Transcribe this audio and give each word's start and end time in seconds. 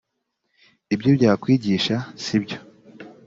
ibyo 0.93 1.09
byakwigisha 1.17 1.95
sibyo 2.23 2.57